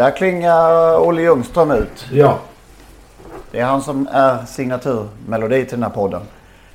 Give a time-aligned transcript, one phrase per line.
[0.00, 2.06] Där klingar Olle Ljungström ut.
[2.12, 2.38] Ja.
[3.50, 6.20] Det är han som är signaturmelodi till den här podden.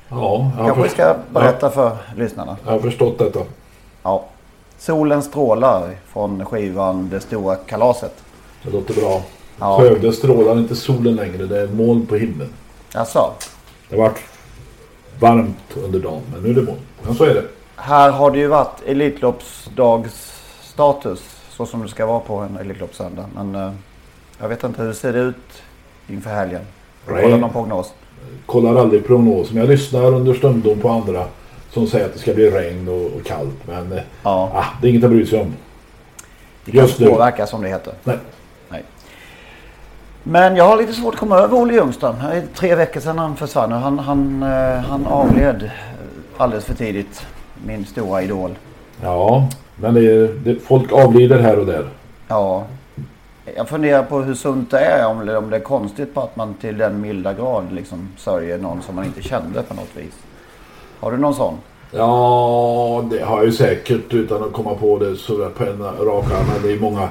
[0.08, 2.56] Ja, jag Kanske ska berätta för lyssnarna.
[2.64, 3.40] jag har förstått detta.
[4.02, 4.24] Ja.
[4.78, 8.14] Solen strålar från skivan Det stora kalaset.
[8.62, 9.22] Det låter bra.
[9.60, 9.78] Ja.
[9.80, 11.46] Skövde strålar inte solen längre.
[11.46, 12.48] Det är moln på himlen.
[12.94, 13.30] Alltså,
[13.88, 14.18] Det har varit
[15.20, 16.80] varmt under dagen, men nu är det moln.
[17.02, 17.44] Men så är det.
[17.76, 21.35] här har det ju varit Elitloppsdagsstatus.
[21.56, 23.24] Så som det ska vara på en Elitloppssöndag.
[23.34, 23.72] Men eh,
[24.40, 25.62] jag vet inte hur det ser ut
[26.08, 26.60] inför helgen.
[27.08, 27.22] Nej.
[27.22, 27.92] Kolla någon prognos.
[28.46, 29.50] Kollar aldrig prognos.
[29.52, 31.24] Men jag lyssnar understundom på andra
[31.70, 33.66] som säger att det ska bli regn och, och kallt.
[33.66, 35.54] Men eh, Ja, ah, det är inget att bry sig om.
[36.64, 37.06] det kan just nu.
[37.06, 37.92] påverka som det heter.
[38.04, 38.18] Nej.
[38.68, 38.84] Nej.
[40.22, 42.16] Men jag har lite svårt att komma över Olle Ljungström.
[42.30, 43.72] Det är tre veckor sedan han försvann.
[43.72, 45.70] Han, han, eh, han avled eh,
[46.36, 47.26] alldeles för tidigt.
[47.66, 48.54] Min stora idol.
[49.02, 51.88] Ja, men det är, det, folk avlider här och där.
[52.28, 52.66] Ja.
[53.56, 55.06] Jag funderar på hur sunt det är.
[55.06, 58.58] Om det, om det är konstigt på att man till den milda grad liksom sörjer
[58.58, 60.14] någon som man inte kände på något vis.
[61.00, 61.54] Har du någon sån?
[61.90, 65.82] Ja, det har jag ju säkert utan att komma på det så där på en
[65.82, 66.62] rak arm.
[66.62, 67.08] Det är många,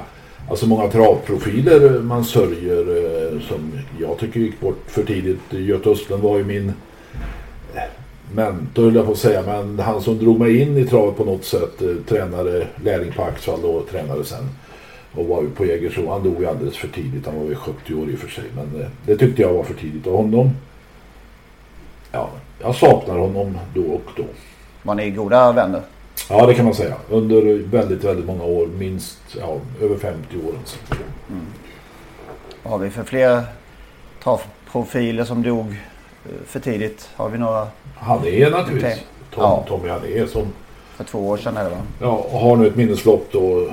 [0.50, 5.40] alltså många travprofiler man sörjer eh, som jag tycker gick bort för tidigt.
[5.50, 6.72] Göte Östlund var ju min
[8.34, 9.42] mentor höll jag på att säga.
[9.46, 11.82] Men han som drog mig in i travet på något sätt.
[11.82, 14.48] Eh, tränare, lärling på Axvall och tränare sen.
[15.14, 16.10] Och var ju på Jägersro.
[16.10, 17.26] Han dog ju alldeles för tidigt.
[17.26, 18.44] Han var ju 70 år i och för sig.
[18.54, 20.06] Men eh, det tyckte jag var för tidigt.
[20.06, 20.50] Och honom,
[22.12, 24.24] ja, jag saknar honom då och då.
[24.82, 25.82] Var ni goda vänner?
[26.28, 26.94] Ja, det kan man säga.
[27.10, 28.66] Under väldigt, väldigt många år.
[28.66, 30.52] Minst ja, över 50 år.
[30.58, 30.76] Alltså.
[32.62, 33.42] Vad har vi för fler
[34.22, 35.76] travprofiler som dog
[36.46, 37.08] för tidigt?
[37.16, 37.66] Har vi några
[37.96, 38.94] Han är naturligtvis.
[39.34, 39.64] Tom, Ja.
[39.68, 40.42] Tommy han är som
[40.96, 41.76] för två år sedan eller va?
[42.00, 43.68] ja, har nu ett minneslopp då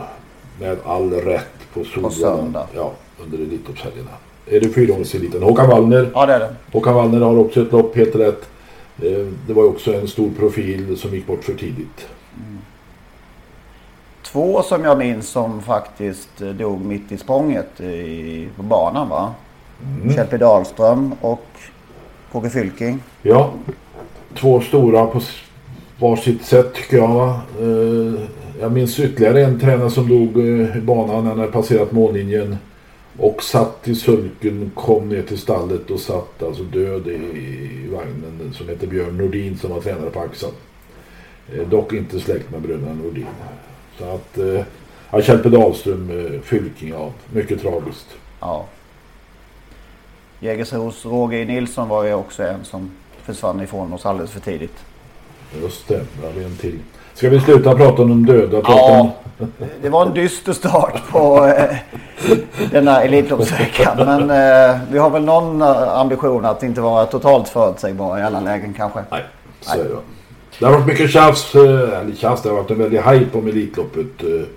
[0.59, 2.15] med all rätt på Solvalla.
[2.15, 2.67] söndag.
[2.75, 2.91] Ja,
[3.23, 4.09] under Elitloppshelgerna.
[4.47, 5.43] Är det fyraåringseliten?
[5.43, 6.09] Håkan Wallner.
[6.13, 6.55] Ja det är det.
[6.71, 8.49] Håkan Wallner har också ett lopp helt rätt.
[9.01, 12.07] Eh, Det var också en stor profil som gick bort för tidigt.
[14.23, 19.33] Två som jag minns som faktiskt eh, dog mitt i språnget i, på banan va?
[20.01, 20.13] Mm.
[20.15, 21.45] Kjell P Dahlström och
[22.33, 22.99] KG Fylking.
[23.21, 23.53] Ja,
[24.35, 25.21] två stora på
[25.99, 27.07] varsitt sätt tycker jag.
[27.07, 27.41] Va?
[27.61, 28.21] Eh,
[28.59, 32.57] Jag minns ytterligare en tränare som dog eh, i banan när han hade passerat mållinjen.
[33.17, 38.53] Och satt i sulken, kom ner till stallet och satt alltså död i, vagnen.
[38.53, 40.49] Som heter Björn Nordin som var tränare på Axel.
[41.55, 43.25] Eh, Dock inte släkt med bröderna Nordin.
[43.99, 44.37] Så att,
[45.11, 46.11] ja, Kjell Dahlström,
[46.43, 48.07] Fylking, ja, mycket tragiskt.
[48.39, 48.65] Ja.
[50.43, 51.45] Jägersros Roger E.
[51.45, 52.91] Nilsson var ju också en som
[53.25, 54.77] försvann ifrån oss alldeles för tidigt.
[55.61, 56.79] Just det, där vi en till.
[57.13, 58.61] Ska vi sluta prata om de döda?
[58.63, 58.99] Ja.
[59.01, 59.47] om...
[59.81, 61.75] Det var en dyster start på eh,
[62.71, 63.97] den här Elitloppsveckan.
[63.97, 68.39] Men eh, vi har väl någon eh, ambition att inte vara totalt förutsägbara i alla
[68.39, 69.03] lägen kanske.
[69.11, 69.23] Nej,
[69.61, 69.89] så är det.
[70.59, 73.47] Det har varit mycket tjafs, eh, eller tjafs, det har varit en väldig hype om
[73.47, 74.47] Elitloppet eh,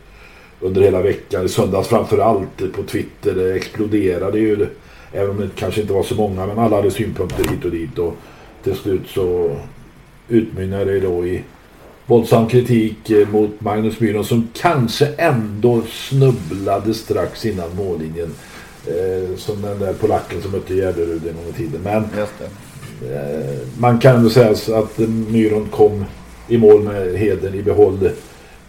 [0.60, 1.44] under hela veckan.
[1.44, 3.34] I söndags framför allt eh, på Twitter.
[3.34, 4.66] Det exploderade ju.
[5.12, 7.98] Även om det kanske inte var så många, men alla hade synpunkter hit och dit.
[7.98, 8.14] Och
[8.64, 9.56] till slut så
[10.28, 11.42] utmynnade det då i
[12.06, 18.34] våldsam kritik eh, mot Magnus Myhren som kanske ändå snubblade strax innan mållinjen.
[18.86, 21.80] Eh, som den där polacken som mötte Gärderud en gång i tiden.
[21.82, 22.04] Men.
[23.02, 26.04] Eh, man kan ändå säga så att Myron kom
[26.48, 28.10] i mål med heden i behåll.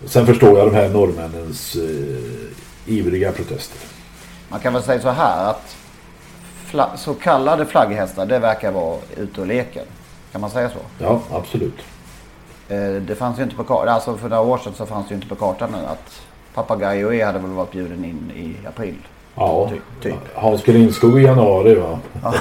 [0.06, 3.80] Sen förstår jag de här norrmännens eh, ivriga protester.
[4.50, 5.77] Man kan väl säga så här att
[6.96, 9.84] så kallade flagghästar det verkar vara ute och leker.
[10.32, 10.80] Kan man säga så?
[11.00, 11.78] Ja, absolut.
[12.70, 13.94] Eh, det fanns ju inte på kartan.
[13.94, 16.22] Alltså för några år sedan så fanns det ju inte på kartan att
[16.54, 18.96] Papagayo E hade väl varit bjuden in i april.
[19.36, 20.16] Ja, Ty- typ.
[20.36, 22.00] Hans Grinskog i januari va?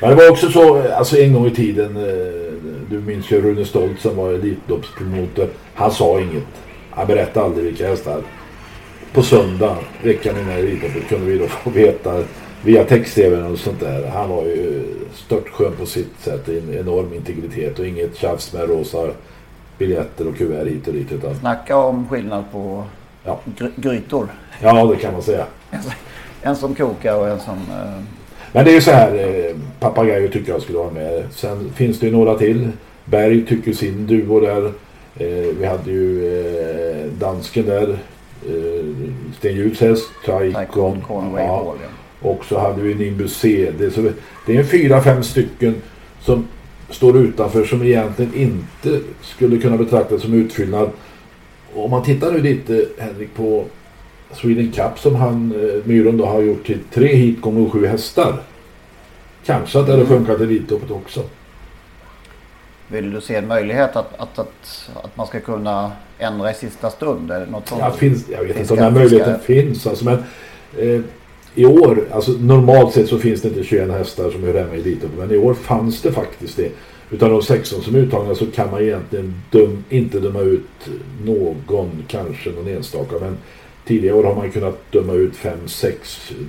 [0.00, 2.52] Men det var också så, alltså en gång i tiden, eh,
[2.90, 5.48] du minns ju Rune Stolt som var Elitloppspromotor.
[5.74, 6.44] Han sa inget.
[6.90, 8.20] Han berättade aldrig vilka hästar.
[9.12, 12.22] På söndag, veckan innan Elitloppet, kunde vi då få veta
[12.64, 14.08] via text-tv och sånt där.
[14.08, 16.48] Han var ju störtskön på sitt sätt.
[16.48, 19.08] En enorm integritet och inget tjafs med rosa
[19.78, 21.12] biljetter och kuvert hit och dit.
[21.12, 21.34] Utan...
[21.34, 22.84] Snacka om skillnad på
[23.24, 23.40] ja.
[23.56, 24.28] gry grytor.
[24.60, 25.46] Ja, det kan man säga.
[26.44, 27.54] En som kokar och en som...
[27.54, 28.02] Eh...
[28.52, 31.24] Men det är ju så här, eh, Papagayo tycker jag skulle vara med.
[31.32, 32.68] Sen finns det ju några till.
[33.04, 34.64] Berg tycker sin duo där.
[35.16, 37.98] Eh, vi hade ju eh, dansken där.
[38.46, 38.84] Eh,
[39.38, 40.10] Sten Hjuls häst.
[40.26, 41.04] Taikon.
[41.36, 41.74] Ja.
[42.22, 43.90] Och så hade vi Nimbus CD.
[43.90, 44.10] Så
[44.46, 45.74] det är en fyra, fem stycken
[46.20, 46.46] som
[46.90, 50.90] står utanför som egentligen inte skulle kunna betraktas som utfyllnad.
[51.74, 53.64] Om man tittar nu lite Henrik på
[54.32, 58.42] Sweden Cup som han eh, Myron då har gjort till tre hit gånger sju hästar.
[59.44, 60.16] Kanske att det hade mm.
[60.16, 61.22] funkat i Elitloppet också.
[62.88, 66.90] Vill du se en möjlighet att, att, att, att man ska kunna ändra i sista
[66.90, 67.30] stund?
[67.30, 67.80] Eller något sånt?
[67.80, 69.86] Ja, finns, jag vet inte om den möjligheten finns.
[69.86, 70.24] Alltså, men,
[70.78, 71.00] eh,
[71.54, 74.80] I år, alltså normalt sett så finns det inte 21 hästar som är hemma i
[74.80, 75.18] Elitloppet.
[75.18, 76.72] Men i år fanns det faktiskt det.
[77.10, 80.88] Utav de 16 som är uttagna så kan man egentligen döm, inte döma ut
[81.24, 83.16] någon, kanske någon enstaka.
[83.20, 83.36] Men
[83.84, 85.94] tidigare år har man kunnat döma ut 5-6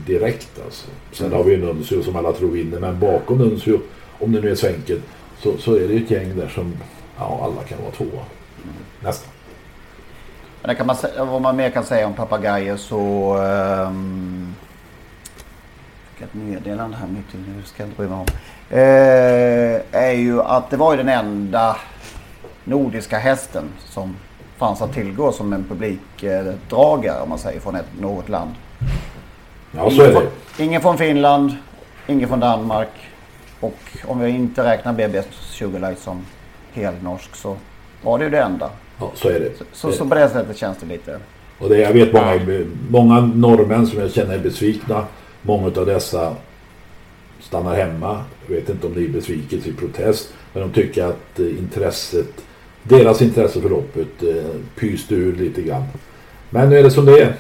[0.07, 0.61] direkt.
[0.65, 0.87] Alltså.
[1.11, 1.37] Sen mm.
[1.37, 2.79] har vi Nuncio som alla tror vinner.
[2.79, 3.79] Men bakom Nuncio,
[4.19, 5.03] om det nu är så enkelt,
[5.39, 6.73] så, så är det ett gäng där som
[7.17, 8.07] ja, alla kan vara tvåa.
[8.63, 8.75] Mm.
[9.03, 9.29] Nästan.
[10.61, 13.37] Men kan man, vad man mer kan säga om Papagayo så...
[13.37, 14.62] Um, fick
[16.21, 17.63] ett meddelande här mitt i nu.
[17.65, 18.25] Ska jag inte bry mig om.
[18.71, 21.77] Uh, är ju att det var ju den enda
[22.63, 24.15] nordiska hästen som
[24.57, 28.51] fanns att tillgå som en publikdragare om man säger från ett, något land.
[29.71, 30.63] Ja, så är det.
[30.63, 31.55] Ingen från Finland,
[32.07, 32.89] ingen från Danmark
[33.59, 36.25] och om vi inte räknar BBS Sugarlight som
[36.73, 37.57] helnorsk så
[38.03, 38.69] var det ju det enda.
[38.99, 39.57] Ja, så är det.
[39.57, 41.19] Så, så, så på det sättet känns det lite.
[41.59, 42.39] Och det, jag vet många,
[42.89, 45.05] många norrmän som jag känner är besvikna.
[45.45, 46.35] Många av dessa
[47.41, 48.23] stannar hemma.
[48.47, 50.33] Jag vet inte om det är besvikelse i protest.
[50.53, 52.43] Men de tycker att eh, intresset
[52.83, 55.83] deras intresse för loppet eh, pyste ur lite grann.
[56.49, 57.33] Men nu är det som det är.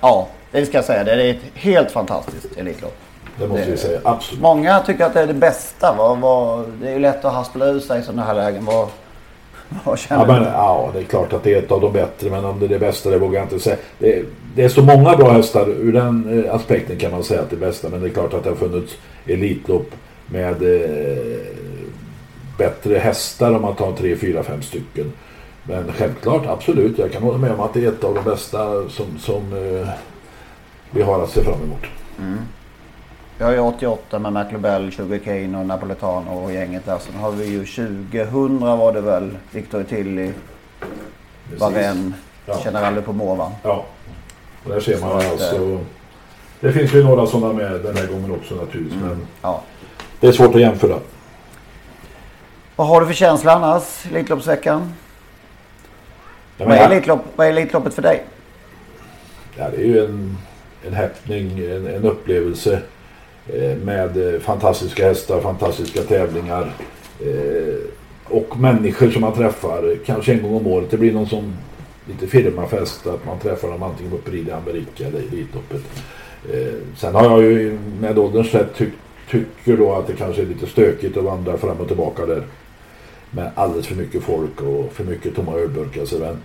[0.00, 1.04] Ja, det ska jag säga.
[1.04, 2.96] Det är ett helt fantastiskt Elitlopp.
[3.38, 4.42] Det måste det, vi säga, absolut.
[4.42, 6.16] Många tycker att det är det bästa.
[6.80, 8.64] Det är ju lätt att haspla ur sig i sådana här lägen.
[8.64, 8.88] Vad,
[9.84, 10.48] vad känner ja, men, du?
[10.48, 12.30] Ja, det är klart att det är ett av de bättre.
[12.30, 13.76] Men om det är det bästa, det vågar jag inte säga.
[13.98, 14.24] Det,
[14.54, 15.68] det är så många bra hästar.
[15.68, 17.88] Ur den eh, aspekten kan man säga att det är bästa.
[17.88, 19.90] Men det är klart att det har funnits Elitlopp
[20.26, 21.36] med eh,
[22.58, 25.12] bättre hästar om man tar tre, fyra, fem stycken.
[25.62, 26.98] Men självklart, absolut.
[26.98, 29.88] Jag kan hålla med om att det är ett av de bästa som, som eh,
[30.90, 31.84] vi har att se fram emot.
[32.18, 32.38] Mm.
[33.38, 36.98] Vi har ju 88 med McLobell, Sugar Cane och Napoletano och gänget där.
[36.98, 39.30] Sen har vi ju 2000 var det väl.
[39.50, 40.30] Victor Tilly,
[41.58, 42.12] Varenne,
[42.46, 42.58] ja.
[42.64, 43.52] Generale på Morvan.
[43.62, 43.84] Ja,
[44.64, 45.74] och där ser man Så alltså.
[45.74, 45.80] Att,
[46.60, 48.92] det finns ju några sådana med den här gången också naturligtvis.
[48.92, 49.08] Mm.
[49.08, 49.62] Men ja.
[50.20, 50.98] det är svårt att jämföra.
[52.76, 54.92] Vad har du för känsla annars, Elitloppsveckan?
[56.58, 58.24] Vad, är Elitlopp, vad är Elitloppet för dig?
[59.56, 60.38] Ja, det är ju en,
[60.86, 62.78] en häptning, en, en upplevelse eh,
[63.52, 66.72] Eh, med eh, fantastiska hästar, fantastiska tävlingar
[67.20, 67.74] eh,
[68.24, 70.90] och människor som man träffar kanske en gång om året.
[70.90, 71.52] Det blir någon som
[72.06, 75.82] lite firmafest att man träffar dem antingen på Prix d'Amérique eller Elitloppet.
[76.96, 78.96] Sen har jag ju med ålderns rätt tyckt
[79.30, 82.42] tycker då att det kanske är lite stökigt att vandra fram och tillbaka där
[83.30, 86.04] med alldeles för mycket folk och för mycket tomma ölburkar.
[86.04, 86.38] Så men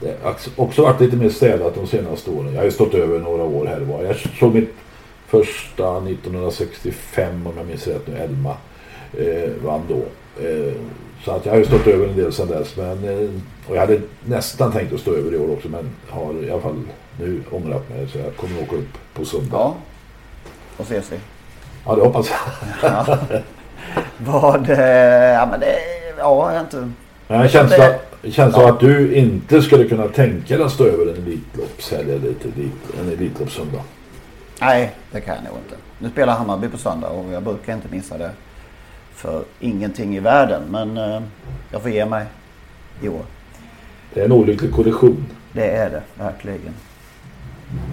[0.00, 2.52] det har också varit lite mer städat de senaste åren.
[2.52, 4.02] Jag har ju stått över några år här och var.
[4.02, 4.74] Jag såg mitt
[5.34, 8.56] första 1965 om jag minns rätt nu, Elma
[9.18, 10.02] eh, vann då.
[10.44, 10.74] Eh,
[11.24, 12.76] så att jag har ju stått över en del sedan dess.
[12.76, 13.30] Men, eh,
[13.68, 16.60] och jag hade nästan tänkt att stå över i år också men har i alla
[16.60, 16.80] fall
[17.20, 19.56] nu ångrat mig så jag kommer att åka upp på söndag.
[19.56, 19.76] Ja,
[20.76, 21.16] och ses vi.
[21.86, 22.90] Ja, det hoppas jag.
[22.90, 23.18] ja.
[24.18, 24.78] Vad, eh,
[25.34, 25.76] ja men det
[26.18, 26.90] ja, jag inte...
[27.28, 28.68] Men känsla, det, känsla ja.
[28.68, 32.34] att du inte skulle kunna tänka dig att stå över en Elitloppshelg eller
[33.00, 33.80] en Elitloppssöndag?
[34.60, 35.76] Nej, det kan jag nog inte.
[35.98, 38.30] Nu spelar Hammarby på söndag och jag brukar inte missa det
[39.14, 40.62] för ingenting i världen.
[40.70, 41.22] Men eh,
[41.70, 42.26] jag får ge mig
[43.02, 43.22] i år.
[44.14, 45.26] Det är en olycklig kollision.
[45.52, 46.74] Det är det, verkligen.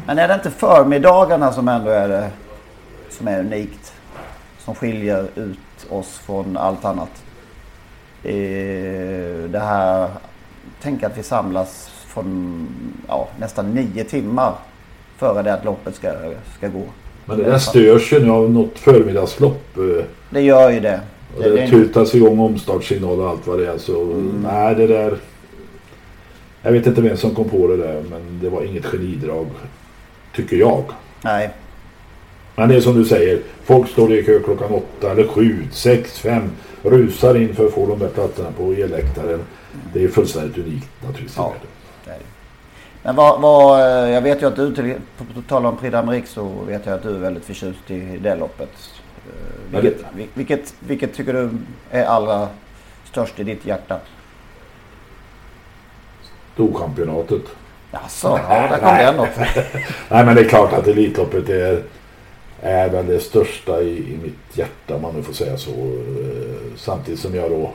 [0.05, 2.29] Men är det inte förmiddagarna som ändå är det
[3.09, 3.93] som är unikt?
[4.59, 7.23] Som skiljer ut oss från allt annat?
[8.23, 10.09] det här,
[10.81, 12.67] tänk att vi samlas från
[13.07, 14.53] ja, nästan nio timmar
[15.21, 16.11] före det att loppet ska,
[16.57, 16.83] ska gå.
[17.25, 19.77] Men det där störs ju nu av något förmiddagslopp.
[19.77, 21.01] eh, Det gör ju det.
[21.37, 23.77] Det, det det tutas igång omstartssignal och allt vad det är.
[23.77, 25.17] Så nej det där.
[26.61, 29.47] Jag vet inte vem som kom på det där men det var inget genidrag.
[30.35, 30.83] Tycker jag.
[31.21, 31.49] nej,
[32.55, 33.39] Men det är som du säger.
[33.63, 36.51] Folk står i kö klockan åtta eller sju, sex, fem.
[36.83, 39.39] Rusar in för att få de där platserna på elläktaren.
[39.93, 41.37] Det är fullständigt unikt naturligtvis.
[41.37, 41.43] Ja.
[41.43, 41.67] världen.
[42.05, 42.25] det är det.
[43.03, 46.25] Men vad, vad, eh, jag vet ju att du, till, på tal om Prix d'Amérique
[46.25, 48.69] så vet jag att du är väldigt förtjust i det loppet.
[49.27, 51.49] Eh, Vilket, vil- vilket, vilket tycker du
[51.91, 52.47] är allra
[53.11, 53.99] störst i ditt hjärta?
[56.53, 57.41] Storchampionatet.
[57.91, 59.39] Jaså, ja, där kom den också.
[60.09, 61.83] Nej men det är klart att Elitloppet är,
[62.61, 65.71] är väl det största i, i mitt hjärta om man nu får säga så.
[65.71, 67.71] Eh, Samtidigt som jag då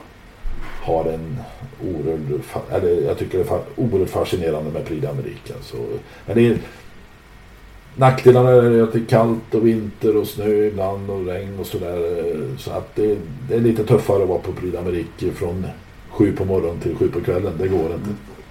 [0.87, 1.37] har en
[1.83, 2.41] oerhörd,
[2.71, 5.55] eller jag tycker det är oerhört fascinerande med Prix d'Amérique.
[5.55, 5.77] Alltså.
[6.25, 6.57] Men det är,
[7.95, 11.97] nackdelarna är att det är kallt och vinter och snö ibland och regn och sådär.
[12.57, 13.17] Så att det,
[13.49, 15.65] det är lite tuffare att vara på Prix d'Amérique från
[16.09, 17.53] sju på morgonen till sju på kvällen.
[17.57, 18.09] Det går inte.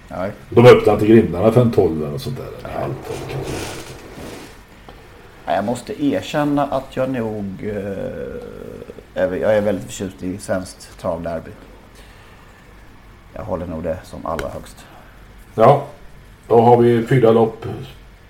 [0.09, 0.31] Nej.
[0.49, 2.69] De öppnar inte grindarna förrän tolv eller sånt där.
[3.31, 3.53] Kanske.
[5.45, 11.51] Nej, Jag måste erkänna att jag nog eh, jag är väldigt förtjust i svenskt travderby.
[13.37, 14.85] Jag håller nog det som allra högst.
[15.55, 15.83] Ja,
[16.47, 17.65] då har vi fyra lopp.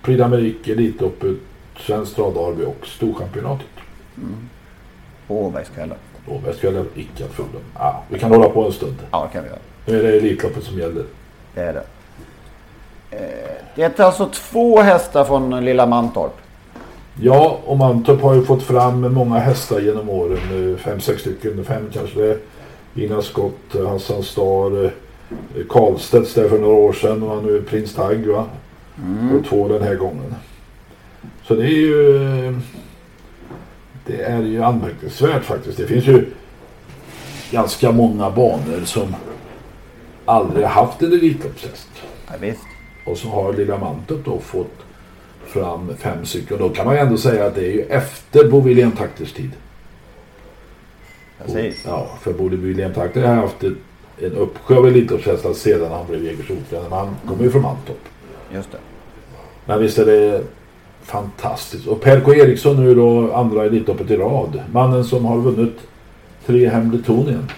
[0.02, 1.36] Prix d'Amérique, Elitloppet,
[1.80, 3.66] Svenskt travderby och Storchampionatet.
[5.26, 5.96] På Åbergskvällen.
[6.26, 7.46] Åbergskvällen, icke att.
[7.74, 8.96] Ja, vi kan hålla på en stund.
[9.10, 9.58] Ja, det kan vi göra.
[9.86, 11.04] Nu är det Elitloppet som gäller.
[11.54, 11.82] Det är det.
[13.16, 16.32] Eh, Det är alltså två hästar från Lilla Mantorp.
[17.20, 20.72] Ja, och Mantorp har ju fått fram många hästar genom åren.
[20.72, 22.38] eh, Fem, sex stycken, fem kanske det är.
[23.04, 24.90] Ina Skott, eh, Hassan Star, eh,
[25.68, 28.46] Karlstedts där för några år sedan och nu Prins Tagg va.
[29.38, 30.34] Och två den här gången.
[31.44, 32.16] Så det är ju...
[32.46, 32.54] eh,
[34.06, 35.78] Det är ju anmärkningsvärt faktiskt.
[35.78, 36.24] Det finns ju
[37.50, 39.14] ganska många banor som
[40.24, 41.88] aldrig haft en Elitloppshäst.
[42.26, 42.60] Ja, visst.
[43.06, 44.74] Och så har Lilla Mantorp då fått
[45.46, 46.58] fram fem stycken.
[46.58, 49.50] Då kan man ju ändå säga att det är ju efter Bo William Takters tid.
[51.44, 51.82] Precis.
[51.86, 53.72] Ja, för Bo William Takter har haft ett,
[54.18, 56.88] en uppsjö av Elitloppshästar sedan han blev Jägersro-tränare.
[56.90, 58.04] Men han kommer ju från Mantorp.
[58.54, 58.78] Just det.
[59.64, 60.42] Men visst är det
[61.02, 61.86] fantastiskt.
[61.86, 64.62] Och Per K Eriksson nu då andra Elitloppet i rad.
[64.72, 65.78] Mannen som har vunnit
[66.46, 67.50] tre Hemletonien.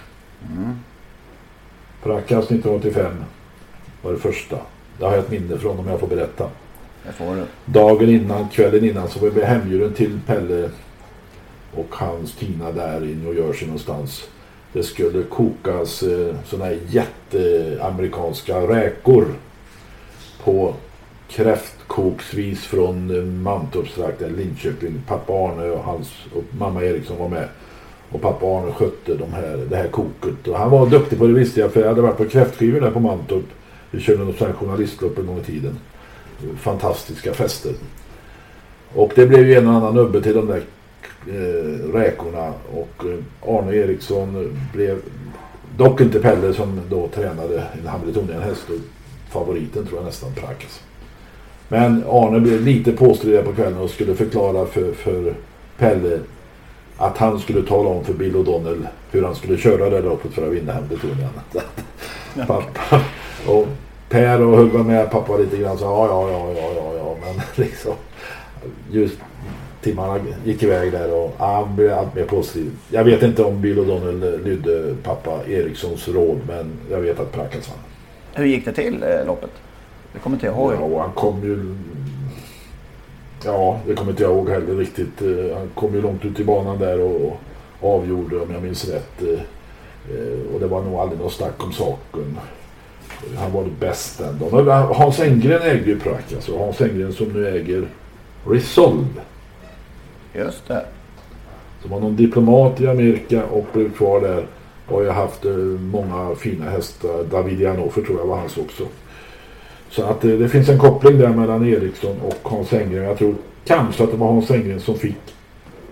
[2.02, 3.12] Prackas 1985
[4.02, 4.56] var det första.
[4.98, 6.48] Det har jag ett minne från om jag får berätta.
[7.06, 7.44] Det får du.
[7.64, 10.70] Dagen innan, kvällen innan så var vi hembjuden till Pelle
[11.74, 14.28] och hans Tina där i New Jersey någonstans.
[14.72, 19.26] Det skulle kokas eh, sådana här jätteamerikanska räkor
[20.44, 20.74] på
[21.28, 25.02] kräftkoksvis från eh, Mantorpstrakten, Linköping.
[25.06, 27.48] Pappa Arne och hans och mamma Eriksson var med.
[28.10, 30.48] Och pappa Arne skötte de här, det här koket.
[30.48, 32.90] Och han var duktig på det visste jag för jag hade varit på kräftskivor där
[32.90, 33.44] på Mantorp.
[33.90, 35.78] Vi körde något sånt här journalistlopp en gång i tiden.
[36.58, 37.72] Fantastiska fester.
[38.94, 40.62] Och det blev ju en och annan nubbe till de där
[41.28, 42.52] eh, räkorna.
[42.72, 44.98] Och eh, Arne Eriksson blev,
[45.76, 48.66] dock inte Pelle som då tränade en Hamiltonian häst.
[48.68, 48.76] Och
[49.32, 50.80] favoriten tror jag nästan Prax.
[51.68, 55.34] Men Arne blev lite påstridig på kvällen och skulle förklara för, för
[55.78, 56.20] Pelle
[56.96, 60.46] att han skulle tala om för Bill O'Donnell hur han skulle köra det loppet för
[60.46, 61.30] att vinna Hamiltonian.
[62.46, 63.00] Pappa
[63.46, 63.66] och
[64.08, 67.40] Per och höll med pappa lite grann så ja, ja, ja, ja, ja, ja, men
[67.66, 67.94] liksom
[68.90, 69.18] just
[69.82, 72.70] timmarna gick iväg där och han blev allt mer påstridig.
[72.90, 77.68] Jag vet inte om Bill O'Donnell lydde pappa Erikssons råd, men jag vet att Prakas
[77.68, 77.78] vann.
[78.34, 79.50] Hur gick det till eh, loppet?
[80.12, 80.72] Det kommer inte jag ihåg.
[80.72, 81.74] Ja, och han kom ju...
[83.44, 85.22] Ja, det kommer inte jag ihåg heller riktigt.
[85.22, 87.36] Eh, Han kom ju långt ut i banan där och
[87.80, 89.22] avgjorde om jag minns rätt.
[89.22, 92.38] Eh, Och det var nog aldrig något snack om saken.
[93.36, 94.50] Han var bäst ändå.
[94.50, 96.20] Men Hans Engren ägde ju Prac.
[96.34, 97.88] Alltså Hans Engren som nu äger
[98.46, 99.04] Resolve.
[100.34, 100.84] Just det.
[101.82, 104.46] Som var någon diplomat i Amerika och blev kvar där.
[104.86, 107.24] Och har ju haft eh, många fina hästar.
[107.30, 108.84] David Janoffer tror jag var hans också.
[109.90, 113.04] Så att eh, det finns en koppling där mellan Eriksson och Hans Engren.
[113.04, 113.34] Jag tror
[113.64, 115.16] kanske att det var Hans Engren som fick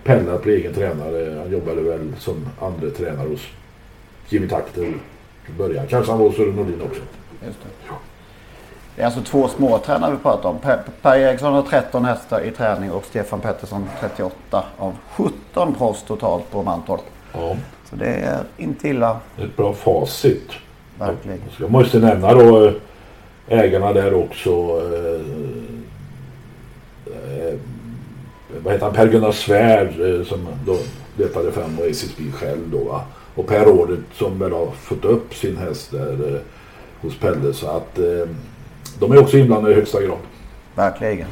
[0.03, 1.39] Pelle att bli egen tränare.
[1.39, 3.47] Han jobbade väl som andra tränare hos
[4.29, 5.87] Jimmy Takter i början.
[5.89, 7.01] Kanske han var hos Sören Nordin också.
[7.45, 7.93] Just det.
[8.99, 10.59] Det är alltså två småtränare vi pratar om.
[10.59, 16.03] Per, per Eriksson har 13 hästar i träning och Stefan Pettersson 38 av 17 proffs
[16.03, 17.01] totalt på Mantorp.
[17.33, 17.55] Ja,
[17.89, 20.51] Så det är inte illa ett bra facit.
[20.99, 21.39] verkligen.
[21.59, 22.73] Jag måste nämna då eh,
[23.47, 24.49] ägarna där också.
[24.49, 25.21] Eh,
[27.13, 27.53] eh,
[28.63, 30.77] vad heter han, Per-Gunnar Svärd eh, som då
[31.17, 33.01] letade fram och ACSB själv då va.
[33.35, 36.41] Och Per Året som väl har fått upp sin häst där eh,
[37.01, 38.29] hos Pelle så att eh,
[38.99, 40.17] de är också inblandade i högsta grad.
[40.75, 41.27] Verkligen.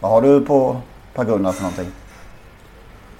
[0.00, 0.76] Vad har du på
[1.14, 1.86] Per-Gunnar för någonting?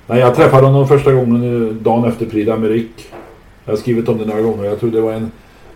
[0.07, 3.07] Nej, jag träffade honom första gången eh, dagen efter Prix d'Amérique.
[3.65, 4.65] Jag har skrivit om det några gånger.
[4.65, 5.31] Jag tror det var en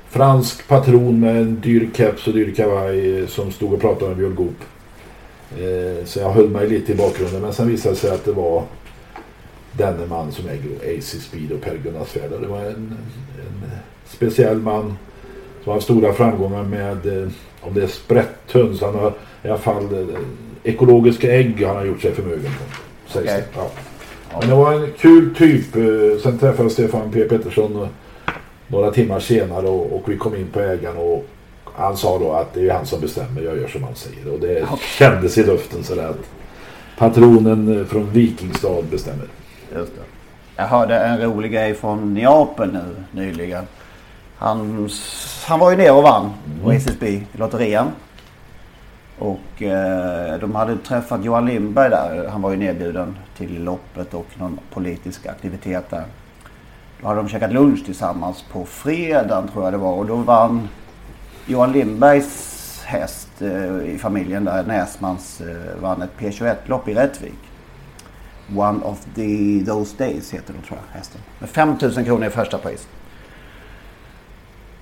[0.09, 4.17] fransk patron med en dyr keps och dyr kavaj eh, som stod och pratade med
[4.17, 4.57] Björn Goop.
[5.59, 7.43] Eh, så jag höll mig lite i bakgrunden.
[7.43, 8.63] Men sen visade det sig att det var
[9.73, 12.31] denne man som äger AC Speed och Per Gunnar Svärd.
[12.41, 13.71] Det var en, en
[14.07, 14.97] speciell man
[15.65, 17.29] som har stora framgångar med, eh,
[17.61, 20.17] om det är sprätthöns, han har i alla fall eh,
[20.63, 23.19] ekologiska ägg han har gjort sig förmögen på.
[23.19, 23.25] Okej.
[23.25, 23.45] det.
[23.57, 23.71] Ja.
[24.41, 25.77] Men det var en kul typ.
[25.77, 25.83] eh,
[26.23, 27.89] Sen träffade jag Stefan P Pettersson
[28.67, 31.27] några timmar senare och, och vi kom in på ägaren och
[31.75, 34.33] han sa då att det är han som bestämmer, jag gör som han säger.
[34.33, 34.67] Och det
[34.99, 36.19] kändes i luften sådär att
[36.99, 39.27] patronen från Vikingstad bestämmer.
[39.77, 40.03] Just det.
[40.57, 42.85] Jag hörde en rolig grej från Neapel nu
[43.23, 43.65] nyligen.
[44.43, 44.89] Han,
[45.47, 46.31] han var ju nere och vann
[46.63, 47.91] på SSB i lotterian.
[49.19, 52.29] Och eh, de hade träffat Johan Lindberg där.
[52.29, 56.05] Han var ju nedbjuden till loppet och någon politisk aktivitet där.
[57.01, 59.93] Då hade de käkat lunch tillsammans på fredagen tror jag det var.
[59.93, 60.69] Och då vann
[61.47, 67.39] Johan Lindbergs häst eh, i familjen där, Näsmans, eh, vann ett P21-lopp i Rättvik.
[68.57, 71.21] One of the, those days heter den tror jag, hästen.
[71.39, 72.89] Med 5000 kronor i första pris.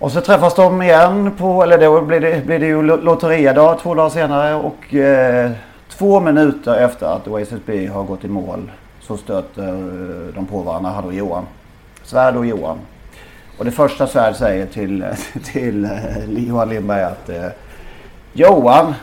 [0.00, 3.94] Och så träffas de igen på, eller då blir det, blir det ju lotteriadag två
[3.94, 5.50] dagar senare och eh,
[5.88, 10.62] två minuter efter att Oasis B har gått i mål så stöter eh, de på
[10.62, 11.46] varandra, han och Johan.
[12.04, 12.78] Svärd och Johan.
[13.58, 15.04] Och det första Svärd säger till,
[15.44, 17.46] till eh, Johan Lindberg att eh,
[18.32, 18.94] Johan,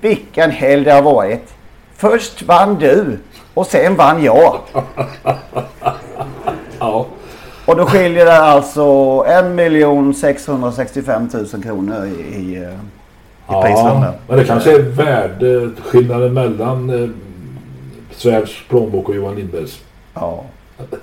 [0.00, 1.54] vilken helg det har varit.
[1.96, 3.18] Först vann du
[3.54, 4.58] och sen vann jag.
[6.78, 7.06] Ja.
[7.70, 8.84] Och då skiljer det alltså
[9.28, 12.66] 1 665 000 kronor i, i, eh, i
[13.48, 14.12] Ja, prislönen.
[14.28, 17.08] men det kanske är värdeskillnaden mellan eh,
[18.10, 19.80] Svärds plånbok och Johan Lindbergs.
[20.14, 20.44] Ja.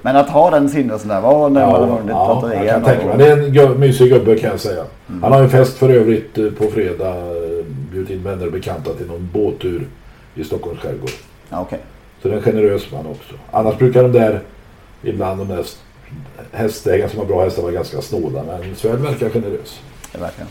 [0.01, 2.85] Men att ha den sinnesnärvaron när man har vunnit ja, lotteriet.
[2.85, 3.17] mig.
[3.17, 4.83] Det är en mysig gubbe kan jag säga.
[5.21, 7.09] Han har ju fest för övrigt eh, på fredag.
[7.17, 9.87] eh, Bjudit in vänner och bekanta till någon båttur
[10.35, 11.09] i Stockholms skärgård.
[11.49, 11.79] Ja, okej.
[12.21, 13.33] Så det är en generös man också.
[13.51, 14.41] Annars brukar de där,
[15.03, 15.63] ibland de där
[16.51, 18.43] hästägarna som har bra hästar vara ganska snåla.
[18.43, 19.79] Men Svärd verkar generös.
[20.11, 20.45] Det verkar.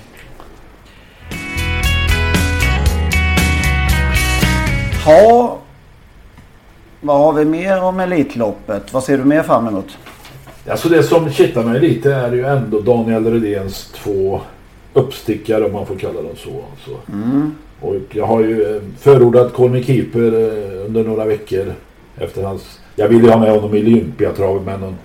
[5.04, 5.58] Ha.
[7.00, 8.92] Vad har vi mer om Elitloppet?
[8.92, 9.98] Vad ser du mer fram emot?
[10.68, 14.40] Alltså det som kittlar mig lite är ju ändå Daniel Redéns två
[14.92, 16.50] uppstickare om man får kalla dem så.
[16.70, 16.90] Alltså.
[17.80, 21.72] Och jag har ju eh, förordat Colmy Keeper eh, under några veckor
[22.16, 22.80] efter hans...
[22.96, 24.96] Jag ville ju ha med honom i Olympiatravet men någon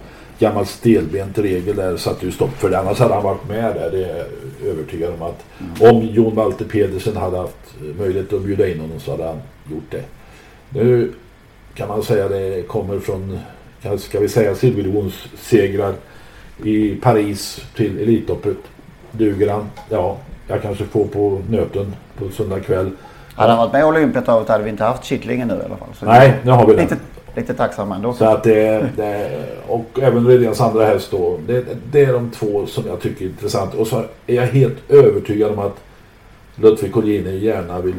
[0.42, 2.80] gammal stelbent regel där satte ju stopp för det.
[2.80, 3.92] Annars hade han varit med där.
[3.92, 5.46] Det är jag övertygad om att
[5.82, 9.92] om Jon Walter Pedersen hade haft möjlighet att bjuda in honom så hade han gjort
[9.92, 10.04] det.
[10.70, 11.12] Nu
[11.76, 13.40] kan man säga det kommer från,
[13.98, 15.94] ska vi säga silverdivisionssegrar
[16.64, 18.58] i Paris till Elitloppet.
[19.12, 19.70] Duger han?
[19.90, 22.92] Ja, jag kanske får på nöten på söndag kväll.
[23.36, 25.88] Hade han varit med i Olympiatravet hade vi inte haft Kittlingen nu i alla fall.
[26.00, 26.84] Så Nej, nu har vi den.
[26.84, 26.98] Lite,
[27.36, 28.14] lite tacksam ändå.
[28.14, 31.40] Så att det, det och även Redéns andra häst då.
[31.48, 33.74] Det, det är de två som jag tycker är intressant.
[33.74, 35.84] Och så är jag helt övertygad om att
[36.56, 37.96] Ludvig Collini gärna vill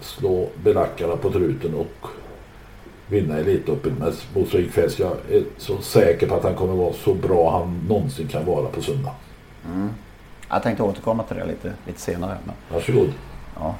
[0.00, 2.08] slå belackarna på truten och
[3.08, 4.98] vinna Elitloppet med Mosvik Fest.
[4.98, 8.66] Jag är så säker på att han kommer vara så bra han någonsin kan vara
[8.66, 9.12] på söndag.
[10.50, 12.38] Jag tänkte återkomma till det lite, lite senare.
[12.44, 13.12] Men, Varsågod.
[13.54, 13.74] ja.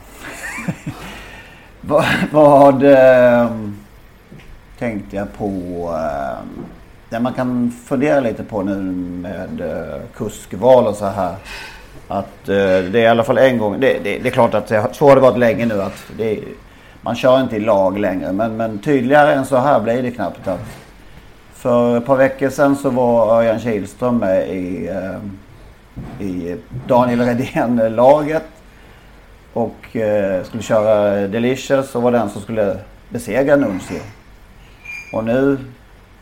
[1.80, 3.50] vad vad eh,
[4.78, 5.46] tänkte jag på?
[5.94, 6.66] Eh,
[7.08, 8.74] det man kan fundera lite på nu
[9.22, 11.34] med eh, kuskval och så här.
[12.08, 12.54] Att eh,
[12.92, 13.80] det är i alla fall en gång.
[13.80, 15.82] Det, det, det är klart att det, så har det varit länge nu.
[15.82, 16.40] att det,
[17.02, 18.32] Man kör inte i lag längre.
[18.32, 20.48] Men, men tydligare än så här blir det knappt.
[20.48, 20.60] Att
[21.54, 28.46] för ett par veckor sedan så var Örjan Kihlström med i, eh, i Daniel Redén-laget.
[29.52, 34.00] Och eh, skulle köra Delicious och var den som skulle besegra Nuncio.
[35.12, 35.58] Och nu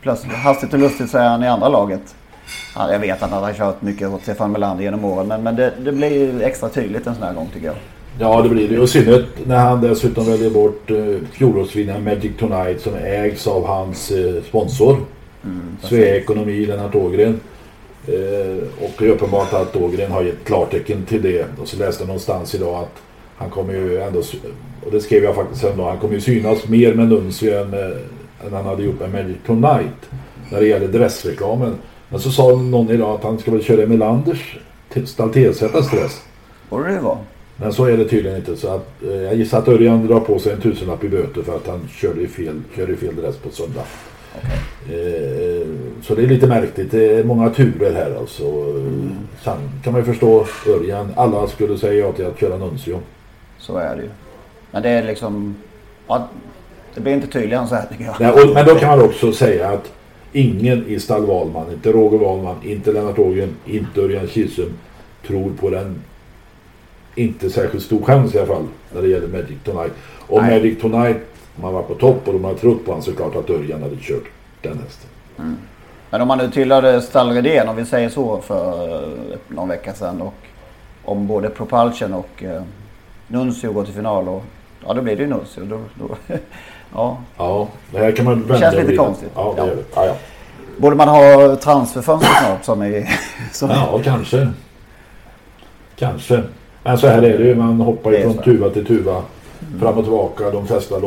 [0.02, 2.14] plötsligt, hastigt och lustigt så är han i andra laget.
[2.76, 5.56] Ja, jag vet att han har kört mycket åt Stefan Melander genom åren men, men
[5.56, 7.76] det, det blir extra tydligt en sån här gång tycker jag.
[8.18, 8.78] Ja det blir det.
[8.78, 10.96] Och i synnerhet när han dessutom väljer bort eh,
[11.32, 14.96] fjolårsvinnaren Magic Tonight som ägs av hans eh, sponsor.
[15.82, 17.40] Svea Ekonomi, Lennart Ågren.
[18.06, 21.46] Eh, och det är uppenbart att Ågren har gett klartecken till det.
[21.60, 23.02] Och så läste jag någonstans idag att
[23.36, 24.22] han kommer ju ändå,
[24.84, 27.74] och det skrev jag faktiskt sen då, han kommer ju synas mer med Nuncio än,
[28.46, 30.10] än han hade gjort med Magic Tonight.
[30.50, 31.74] När det gäller dressreklamen.
[32.08, 34.58] Men så sa någon idag att han ska väl köra Melanders
[35.04, 36.22] Stall T-Zs dress.
[36.70, 37.18] Borde det vara.
[37.56, 38.56] Men så är det tydligen inte.
[38.56, 41.56] Så att, eh, jag gissar att Örjan drar på sig en tusenlapp i böter för
[41.56, 43.84] att han körde i fel, körde i fel dress på söndag.
[44.38, 44.98] Okay.
[44.98, 45.66] Eh,
[46.02, 46.90] så det är lite märkligt.
[46.90, 48.44] Det är många turer här alltså.
[48.44, 49.16] Mm.
[49.42, 51.12] Sen kan man ju förstå Örjan.
[51.16, 53.00] Alla skulle säga ja till att köra Nuncio.
[53.58, 54.08] Så är det ju.
[54.70, 55.56] Men det är liksom...
[56.06, 56.28] Ja,
[56.94, 58.14] det blir inte tydligare än så här tycker jag.
[58.20, 59.92] Nej, och, men då kan man också säga att
[60.32, 64.72] ingen i stall Wahlman, inte Roger Wahlman, inte Lennart Ågren, inte Örjan Kihlström
[65.26, 66.02] tror på den
[67.14, 69.92] inte särskilt stor chans i alla fall när det gäller Magic Tonight.
[70.26, 70.50] Och Nej.
[70.50, 71.16] Magic Tonight,
[71.56, 74.24] man var på topp och de hade trott på honom såklart att Örjan hade kört
[74.62, 75.10] den hästen.
[75.38, 75.56] Mm.
[76.10, 79.08] Men om man nu tillhörde stall Redén, om vi säger så, för
[79.48, 80.34] någon vecka sedan och
[81.04, 82.62] om både Propulsion och eh,
[83.28, 84.44] Nuncio går till final och
[84.86, 85.64] ja, då blir det ju Nuncio.
[85.64, 86.16] Då, då,
[86.94, 87.18] ja.
[87.36, 89.30] ja, det här kan man vända känns lite konstigt.
[89.34, 89.66] Ja, det ja.
[89.66, 89.84] det.
[89.94, 90.14] Ja, ja.
[90.76, 93.08] Borde man ha transferfönster snart som i...
[93.52, 94.48] Som ja, kanske.
[95.96, 96.42] Kanske.
[96.82, 97.54] Men så här är det ju.
[97.54, 99.12] Man hoppar ju från tuva till tuva.
[99.12, 99.80] Mm.
[99.80, 100.50] Fram och tillbaka.
[100.50, 100.98] De flesta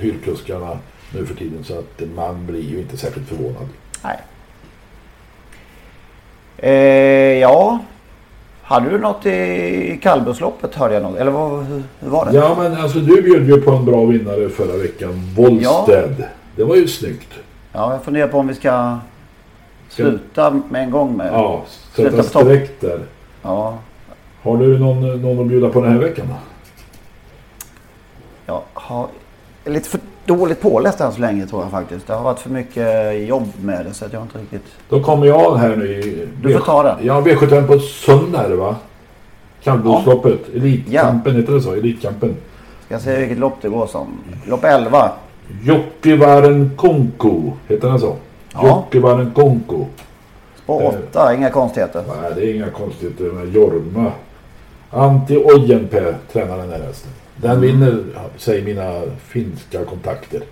[0.00, 0.78] hyrkuskarna
[1.14, 1.64] nu för tiden.
[1.64, 3.68] Så att man blir ju inte särskilt förvånad.
[4.04, 4.18] Nej.
[6.58, 7.78] Eh, ja.
[8.72, 11.16] Hade du något i kallblodsloppet hörde jag något?
[11.16, 12.32] Eller vad, var det?
[12.36, 15.34] Ja men alltså du bjöd ju på en bra vinnare förra veckan.
[15.36, 16.16] Wollsted.
[16.18, 16.26] Ja.
[16.56, 17.28] Det var ju snyggt.
[17.72, 18.98] Ja jag funderar på om vi ska
[19.88, 21.32] sluta med en gång med.
[21.32, 21.64] Ja,
[21.96, 23.00] sätta streck där.
[23.42, 23.78] Ja.
[24.42, 26.34] Har du någon, någon att bjuda på den här veckan då?
[28.46, 29.06] Jag har
[29.64, 32.06] lite för dåligt påläst än så länge tror jag faktiskt.
[32.06, 34.64] Det har varit för mycket jobb med det så att jag inte riktigt...
[34.88, 36.28] Då kommer jag här nu i...
[36.42, 36.96] Du får ta den.
[37.02, 38.76] Ja, V75 på söndag är det va?
[39.62, 40.40] Kallblodsloppet.
[40.52, 40.58] Ja.
[40.58, 41.40] Elitkampen, ja.
[41.40, 41.74] heter det så?
[41.74, 42.36] Elitkampen.
[42.84, 44.18] Ska jag se vilket lopp det går som.
[44.46, 45.10] Lopp 11.
[45.62, 47.52] Jockivaren Konko.
[47.68, 48.16] Heter den så?
[48.52, 48.66] Ja.
[48.66, 49.86] Jockivaren Konko.
[50.62, 52.04] Spår 8, eh, inga konstigheter.
[52.22, 54.12] Nej, det är inga konstigheter med Jorma.
[54.90, 57.10] Antti Ojenpää tränar den här hästen.
[57.42, 58.04] Den vinner,
[58.36, 60.42] säger mina finska kontakter.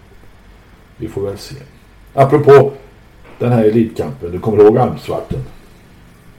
[0.96, 1.54] Vi får väl se.
[2.14, 2.72] Apropå
[3.38, 4.32] den här elitkampen.
[4.32, 5.40] Du kommer ihåg Almsvarten?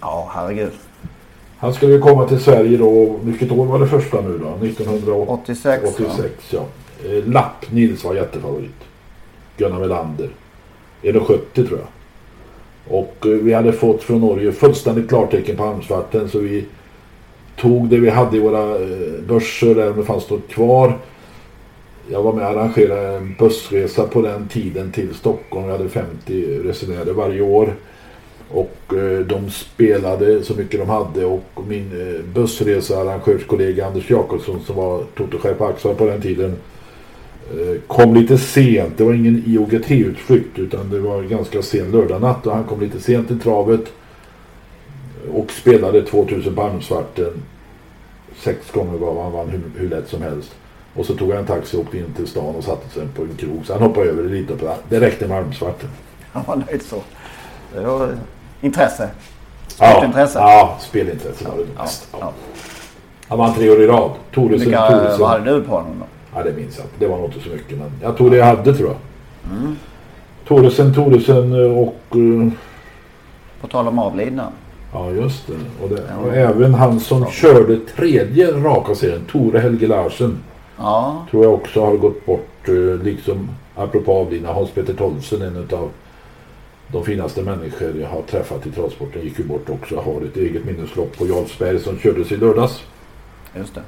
[0.02, 0.72] Ja, herregud.
[1.58, 3.20] Han skulle ju komma till Sverige då.
[3.24, 4.66] Vilket år var det första nu då?
[4.66, 5.84] 1986.
[5.96, 6.66] 86, ja.
[7.06, 8.84] Eh, Lapp Nils var jättefavorit.
[9.58, 10.30] Gunnar Melander.
[11.02, 11.88] 1,70 tror jag.
[12.98, 16.66] Och eh, vi hade fått från Norge fullständigt klartecken på Almsvarten så vi
[17.62, 18.78] tog det vi hade i våra eh,
[19.28, 20.98] börser, börser om det fanns något kvar.
[22.12, 25.66] Jag var med och arrangerade en bussresa på den tiden till Stockholm.
[25.66, 27.74] Vi hade 50 resenärer varje år.
[28.50, 34.76] Och eh, de spelade så mycket de hade och min eh, bussresearrangörskollega Anders Jakobsson som
[34.76, 36.56] var totochef på Axel på den tiden
[37.88, 38.98] kom lite sent.
[38.98, 43.28] Det var ingen IOGT-utflykt utan det var ganska sen lördagnatt och han kom lite sent
[43.28, 43.92] till travet
[45.34, 47.34] och spelade 2000 på Almsvarten.
[48.44, 50.56] Sex gånger gav han vann hur, hur lätt som helst.
[50.96, 53.22] Och så tog han en taxi och åkte in till stan och satte sig på
[53.22, 53.66] en krog.
[53.66, 54.76] Så han hoppade över lite på det.
[54.90, 55.90] Det räckte med Almsvarten.
[56.32, 56.96] Han var nöjd så.
[57.74, 58.18] Det var
[58.62, 59.10] intresse.
[59.68, 60.40] Sportintresse.
[60.40, 61.66] Ja, ja spelintresse var det.
[61.78, 62.34] Ja, ja.
[63.28, 64.12] Han vann tre år i rad.
[64.34, 65.20] Toresen, Vilka, Toresen.
[65.20, 66.06] Vad hade du på honom då?
[66.38, 66.96] Ja, det minns jag inte.
[67.00, 67.78] Det var nog inte så mycket.
[67.78, 68.98] Men jag tror det jag hade tror jag.
[69.58, 69.76] Mm.
[70.48, 72.16] Toresen, Toresen eh, och...
[72.16, 72.52] Uh...
[73.62, 74.52] På tal om avlidna.
[74.94, 75.84] Ja, just det.
[75.84, 77.32] Och, det, och även han som Bra.
[77.32, 80.40] körde tredje raka serien, Tore Helge Larsen.
[80.78, 81.26] Ja.
[81.32, 82.70] Tror jag också har gått bort.
[82.70, 84.54] Uh, liksom apropå avlidna.
[84.54, 85.90] Hans-Peter Tolsen, en av
[86.88, 89.96] de finaste människor jag har träffat i travsporten, gick ju bort också.
[89.96, 92.84] Har ett eget minneslopp på Jarlsberg som kördes i lördags.
[93.56, 93.82] Just det.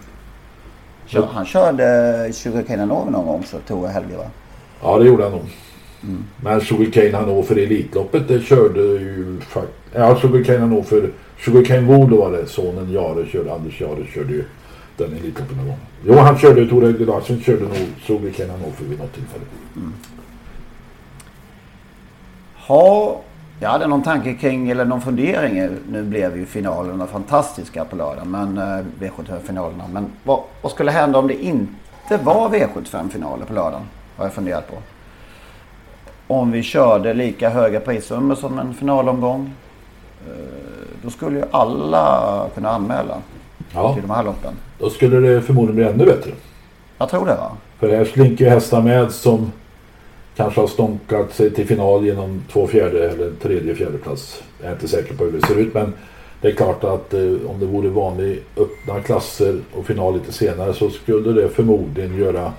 [1.05, 4.25] Kör, han körde Sugarcane någon gång så Tore Helge va?
[4.81, 5.45] Ja det gjorde han nog.
[6.03, 6.23] Mm.
[6.43, 9.82] Men Sugarcane Hanover Elitloppet det körde ju faktiskt.
[9.95, 11.09] Ja Sugarcane Hanover.
[11.45, 12.47] Sugarcane Volo var det.
[12.47, 13.53] Sonen Jare körde.
[13.53, 14.43] Anders Jare körde ju
[14.97, 15.79] den Elitloppen någon gång.
[16.05, 19.43] Jo han körde Tore Helge Larsen körde nog Sugarcane Hanover vid något tillfälle.
[19.75, 19.93] Mm.
[22.55, 23.21] Ha,
[23.59, 25.69] jag hade någon tanke kring, eller någon fundering.
[25.89, 29.83] Nu blev ju finalerna fantastiska på lördagen, Men eh, V75-finalerna.
[29.93, 33.85] Men vad, vad, skulle hända om det inte var V75-finaler på lördagen?
[34.17, 34.75] Har jag funderat på.
[36.27, 39.53] Om vi körde lika höga prissummor som en finalomgång.
[40.27, 40.33] Eh,
[41.03, 43.17] då skulle ju alla kunna anmäla
[43.73, 43.93] ja.
[43.93, 44.53] till de här loppen.
[44.79, 46.31] Då skulle det förmodligen bli ännu bättre.
[46.97, 47.51] Jag tror det va?
[47.79, 49.51] För här slinker ju hästar med som
[50.35, 54.43] kanske har stånkat sig till final genom två fjärde eller tredje fjärde plats.
[54.61, 55.93] Jag är inte säker på hur det ser ut men
[56.41, 60.73] Det är klart att eh, om det vore vanlig öppna klasser och final lite senare
[60.73, 62.53] så skulle det förmodligen göra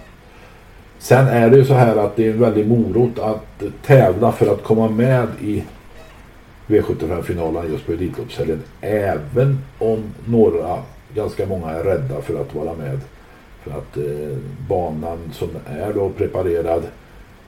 [0.99, 4.53] Sen är det ju så här att det är en väldig morot att tävla för
[4.53, 5.63] att komma med i
[6.67, 8.63] V75-finalen just på Elitloppshelgen.
[8.81, 10.83] Även om några,
[11.15, 13.01] ganska många är rädda för att vara med.
[13.63, 16.83] För att eh, banan som är då preparerad,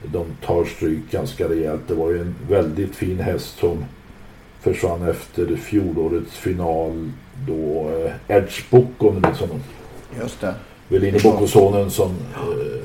[0.03, 1.81] de tar stryk ganska rejält.
[1.87, 3.85] Det var ju en väldigt fin häst som
[4.61, 7.11] försvann efter fjolårets final
[7.47, 9.59] då eh, Edge Book om du minns honom.
[10.19, 10.53] Just det.
[10.87, 12.83] Velini Boccosonen som eh,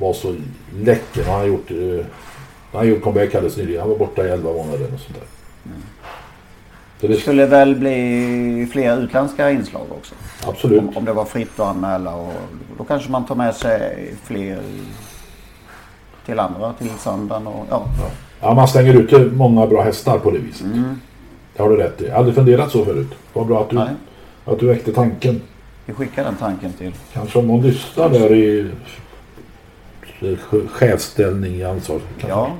[0.00, 0.34] var så
[0.76, 1.24] läcker.
[1.24, 2.06] Han har gjort, eh,
[2.72, 3.80] han har gjort comeback alldeles nyligen.
[3.80, 5.35] Han var borta i 11 månader och sånt där.
[7.00, 10.14] Så Det skulle väl bli fler utländska inslag också?
[10.46, 10.80] absolut.
[10.80, 12.32] Om, om det var fritt att anmäla och
[12.78, 14.58] då kanske man tar med sig fler
[16.26, 17.86] till andra, till söndagen och ja.
[18.40, 20.66] Ja, man stänger ut många bra hästar på det viset.
[20.66, 21.00] Mm.
[21.56, 22.04] Det har du rätt i.
[22.04, 23.14] Jag hade aldrig funderat så förut.
[23.32, 23.88] Vad bra att du, Nej.
[24.44, 25.42] att du väckte tanken.
[25.86, 26.92] Vi skickar den tanken till.
[27.12, 28.70] Kanske om någon lyssnar där i
[30.68, 32.00] chefsställning i ansvar.
[32.18, 32.28] Kanske.
[32.28, 32.50] Ja.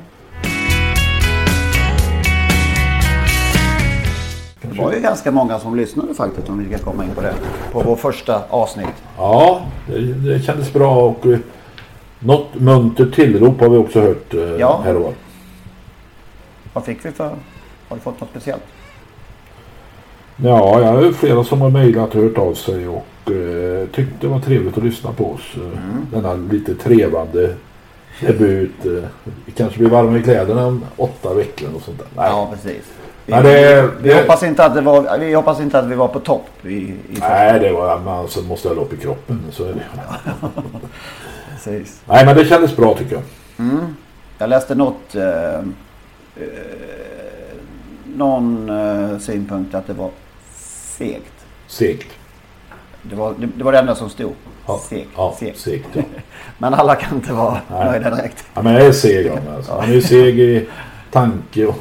[4.76, 7.34] Det var ju ganska många som lyssnade faktiskt om vi ska komma in på det.
[7.72, 8.86] På vår första avsnitt.
[9.18, 11.38] Ja, det, det kändes bra och eh,
[12.18, 14.80] något muntert tillrop har vi också hört eh, Ja.
[14.84, 15.12] här och var.
[16.72, 17.24] Vad fick vi för?
[17.88, 18.62] Har vi fått något speciellt?
[20.36, 24.26] Ja, jag har flera som har mejlat och hört av sig och eh, tyckte det
[24.28, 25.54] var trevligt att lyssna på oss.
[25.56, 26.06] Eh, Mm.
[26.12, 27.54] Denna lite trevande
[28.20, 28.86] debut.
[28.86, 29.08] Eh,
[29.44, 32.06] vi kanske blir varma i kläderna om åtta veckor och sånt där.
[32.16, 32.82] Nej, Ja, precis.
[33.26, 35.94] Vi, Nej, det- vi, det- hoppas inte att det var, vi hoppas inte att vi
[35.94, 36.96] var på topp i, i.
[37.20, 39.42] Nej det var man som måste ha lopp i kroppen.
[39.52, 39.82] Så är det.
[41.52, 42.00] Precis.
[42.06, 43.22] Nej, men det kändes bra tycker jag.
[43.68, 43.96] Mm.
[44.38, 45.14] Jag läste något...
[45.14, 45.62] Eh, eh,
[48.16, 50.10] någon eh, synpunkt att det var
[50.98, 51.32] segt.
[51.66, 52.08] Segt.
[53.02, 54.32] Det var det, det, var det enda som stod.
[54.66, 55.08] Ja, Segt.
[55.16, 55.58] ja, segt.
[55.60, 56.02] segt ja.
[56.58, 57.84] Men alla kan inte vara Nej.
[57.90, 58.44] nöjda direkt.
[58.54, 58.62] ja.
[58.62, 59.72] Men jag är seg alltså.
[59.80, 60.68] Han är seg i
[61.12, 61.76] tanke och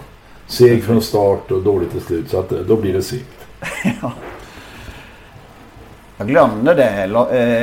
[0.48, 2.30] seg från start och dålig till slut.
[2.30, 3.46] Så att, eh, då blir det segt.
[6.18, 7.04] Jag glömde det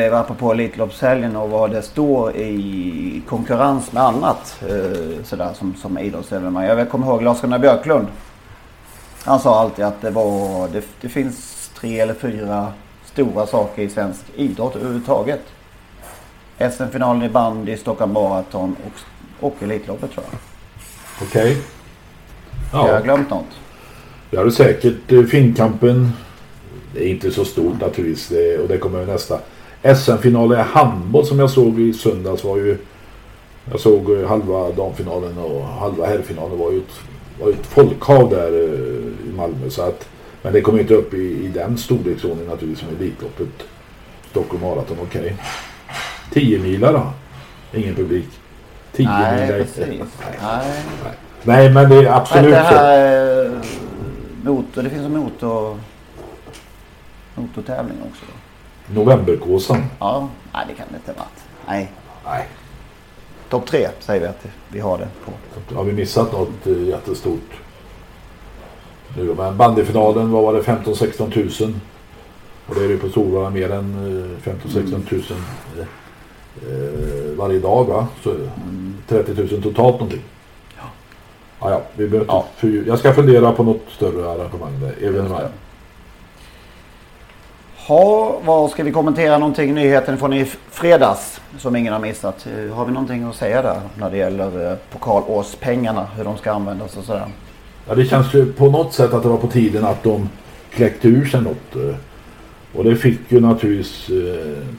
[0.08, 5.98] eh, apropå Elitloppshelgen och vad det står i konkurrens med annat eh, sådär som, som
[5.98, 6.64] idrottsevenemang.
[6.64, 8.06] Jag kommer ihåg Lars-Gunnar Björklund.
[9.24, 12.72] Han sa alltid att det var det, det finns tre eller fyra
[13.04, 15.42] stora saker i svensk idrott överhuvudtaget.
[16.58, 20.38] SM-finalen i bandy, Stockholm Marathon och, och Elitloppet tror jag.
[21.28, 21.62] Okej?
[22.72, 23.46] Har jag Ja, glömt något?
[24.36, 25.12] har du säkert.
[25.12, 26.12] Eh, Finnkampen.
[26.94, 28.28] Det är inte så stort naturligtvis.
[28.28, 29.38] Det, och det kommer ju nästa.
[29.96, 32.78] SM-finalen i handboll som jag såg i söndags var ju...
[33.70, 37.00] Jag såg eh, halva damfinalen och halva herrfinalen var ju ett,
[37.40, 39.70] var ett folkhav där eh, i Malmö.
[39.70, 40.08] Så att,
[40.42, 43.48] men det kom inte upp i, i den storleksordningen naturligtvis som Elitloppet.
[44.30, 45.36] Stockholm Marathon, okej.
[46.32, 47.12] 10 milar då?
[47.78, 48.28] Ingen publik.
[48.92, 49.58] 10 Nej, milar.
[49.58, 49.78] precis.
[49.88, 49.98] Nej.
[50.42, 51.12] Nej.
[51.44, 53.52] Nej, men det är absolut det här eh,
[54.42, 54.82] motor?
[54.82, 55.78] Det finns en motor...
[57.34, 58.24] Motortävling också.
[58.26, 59.00] Då.
[59.00, 59.84] Novemberkåsan.
[59.98, 61.44] Ja, nej det kan det inte varit.
[61.66, 61.92] Nej,
[62.24, 62.48] Nej.
[63.48, 65.74] topp tre säger vi att vi har det på.
[65.74, 67.60] Har vi missat något eh, jättestort?
[69.16, 70.60] Nu men bandyfinalen, vad var det?
[70.60, 71.80] 15-16 tusen.
[72.66, 73.94] Och det är ju på Solvalla mer än
[74.44, 75.36] eh, 15-16 tusen
[75.76, 78.06] eh, varje dag va?
[78.24, 78.34] Så
[79.08, 80.22] 30 000 totalt någonting.
[81.62, 82.44] Ja, ja, vi behöver Ja.
[82.56, 85.08] fördjupa- Jag ska fundera på något större arrangemang där.
[85.08, 85.40] Evenemang.
[87.76, 92.46] Ha, vad ska vi kommentera någonting nyheten från i fredags som ingen har missat?
[92.46, 96.52] Eh, Har vi någonting att säga där när det gäller eh, pokalårspengarna, hur de ska
[96.52, 97.26] användas och sådär?
[97.88, 100.28] Ja, det känns ju på något sätt att det var på tiden att de
[100.74, 101.76] kläckte ur sig något.
[101.76, 101.96] eh.
[102.74, 104.10] Och det fick ju naturligtvis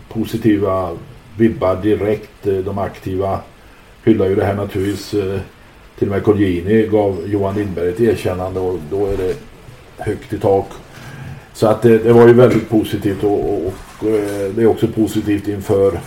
[0.09, 0.89] positiva
[1.37, 2.43] vibbar direkt.
[2.43, 3.39] De aktiva
[4.03, 5.13] hyllar ju det här naturligtvis.
[5.93, 9.35] Eh, till och med Colgjini gav Johan Lindberg ett erkännande och då är det
[9.97, 10.67] högt i tak.
[11.53, 14.87] Så att det, det var ju väldigt positivt och, och, och eh, det är också
[14.87, 15.99] positivt inför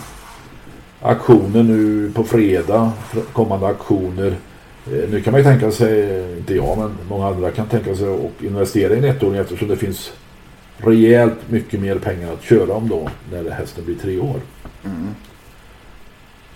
[1.03, 2.93] aktionen nu på fredag.
[3.33, 4.37] Kommande aktioner.
[4.87, 8.09] Eh, Nu kan man ju tänka sig, inte jag men många andra kan tänka sig
[8.15, 10.13] att investera i en ettåring eftersom det finns
[10.79, 14.41] rejält mycket mer pengar att köra om då när hästen blir tre år.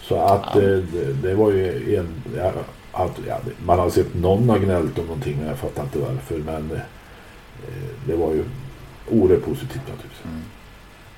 [0.03, 0.61] Så att Ja.
[0.61, 2.09] eh, det, det var ju en...
[2.93, 6.39] Att, ja, man har sett någon har gnällt om någonting men jag fattar inte varför.
[6.39, 6.81] Men eh,
[8.07, 8.45] det var ju
[9.11, 10.23] oerhört positivt naturligtvis.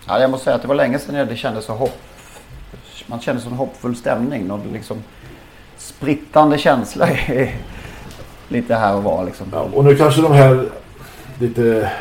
[0.07, 1.99] Ja, jag måste säga att det var länge sedan det kändes så hopp.
[3.07, 4.47] Man kände sån hoppfull stämning.
[4.47, 5.03] Någon liksom
[5.77, 7.55] sprittande känsla i-
[8.49, 9.47] lite här och var liksom.
[9.53, 10.69] Ja, och nu kanske de här
[11.39, 11.93] lite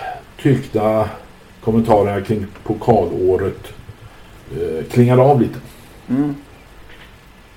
[0.42, 1.10] tyckta
[1.64, 3.68] kommentarerna kring pokalåret
[4.52, 5.60] eh, klingade av lite.
[6.10, 6.36] Mm.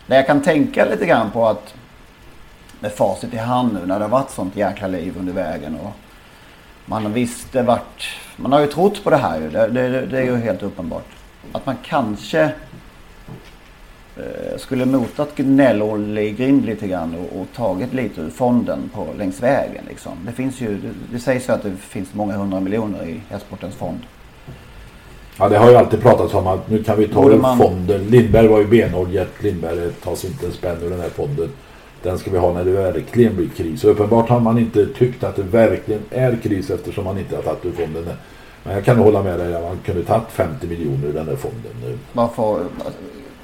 [0.07, 1.75] Det jag kan tänka lite grann på att
[2.85, 5.93] med facit i hand nu när det har varit sånt jäkla liv under vägen och
[6.87, 8.17] man visste vart...
[8.37, 9.51] Man har ju trott på det här ju.
[9.51, 11.07] Det, det, det är ju helt uppenbart.
[11.53, 12.43] Att man kanske
[14.17, 19.07] eh, skulle motat Gnäll-Olle i grind lite grann och, och, tagit lite ur fonden på,
[19.19, 19.85] längs vägen.
[19.89, 20.13] Liksom.
[20.27, 23.75] Det, finns ju, det, det sägs ju att det finns många hundra miljoner i hästsportens
[23.75, 24.01] fond.
[25.39, 27.59] Ja det har ju alltid pratats om att nu kan vi ta Borde ur man-
[27.59, 28.07] fonden.
[28.07, 29.11] Lindberg var ju benhård.
[29.11, 31.49] Gert Lindberg tas inte en spänn ur den här fonden.
[32.05, 33.85] Den ska vi ha när det verkligen blir kris.
[33.85, 37.43] Och uppenbart har man inte tyckt att det verkligen är kris eftersom man inte har
[37.43, 38.09] tagit ur fonden.
[38.63, 39.55] Men jag kan hålla med dig.
[39.55, 41.99] att Man kunde tagit 50 miljoner ur den här fonden nu.
[42.13, 42.65] Varför,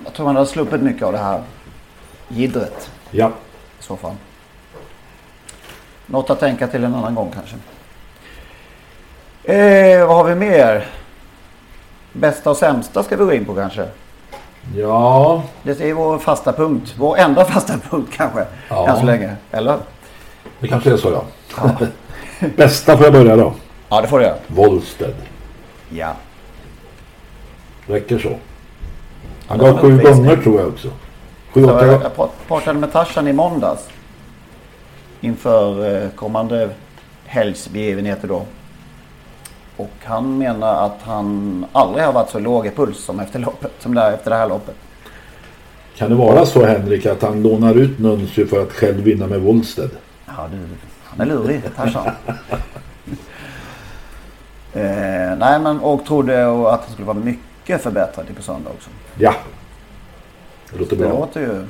[0.05, 1.43] jag tror man hade sluppit mycket av det här
[2.29, 3.33] jiddret Ja,
[3.81, 4.15] i så fall.
[6.07, 7.57] Något att tänka till en annan gång kanske.
[9.55, 10.87] Eh, vad har vi mer?
[12.13, 13.89] Bästa och sämsta ska vi gå in på kanske.
[14.77, 16.95] Ja, Det är vår fasta punkt.
[16.99, 18.47] Vår enda fasta punkt kanske.
[18.69, 18.89] Ja.
[18.89, 19.37] Än så länge.
[19.51, 19.79] Eller?
[20.61, 21.23] det kanske är så
[21.57, 21.71] ja.
[22.57, 23.53] Bästa får jag börja då.
[23.89, 24.37] Ja, det får du göra.
[24.47, 25.15] Wollsted.
[25.91, 26.13] Ja.
[27.87, 28.37] Räcker så.
[29.47, 30.89] Han gav sju gånger tror jag också.
[31.53, 33.89] Sju, åtta jag, jag prat- pratade med Tarzan i måndags.
[35.21, 36.71] Inför eh, kommande
[37.25, 38.43] helgsbegivenheter då.
[39.81, 43.73] Och han menar att han aldrig har varit så låg i puls som efter loppet.
[43.79, 44.75] Som där, efter det här loppet.
[45.97, 49.41] Kan det vara så Henrik att han lånar ut Nuncio för att själv vinna med
[49.41, 49.91] Wollsted?
[50.27, 50.59] Ja, du,
[51.05, 52.07] han är lurig, Tarzan.
[54.73, 58.91] eh, nej, men och trodde att han skulle vara mycket förbättrad till på söndag också.
[59.19, 59.35] Ja.
[60.73, 61.13] Det låter Det bra.
[61.19, 61.67] låter ju...